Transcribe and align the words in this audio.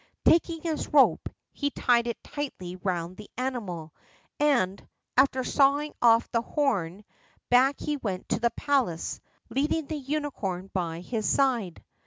Taking 0.25 0.61
his 0.63 0.87
rope, 0.91 1.29
he 1.51 1.69
tied 1.69 2.07
it 2.07 2.23
tightly 2.23 2.75
round 2.75 3.17
the 3.17 3.29
animal, 3.37 3.93
and, 4.39 4.83
after 5.15 5.43
sawing 5.43 5.93
off 6.01 6.27
the 6.31 6.41
horn, 6.41 7.05
back 7.51 7.79
he 7.79 7.97
went 7.97 8.27
to 8.29 8.39
the 8.39 8.49
palace, 8.49 9.21
leading 9.49 9.85
the 9.85 9.97
unicorn 9.97 10.71
by 10.73 11.01
his 11.01 11.29
side. 11.29 11.83